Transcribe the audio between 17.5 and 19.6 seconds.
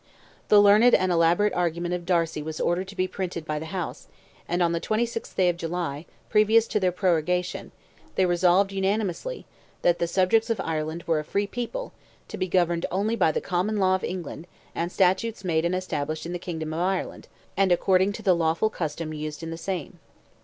and according to the lawful custom used in the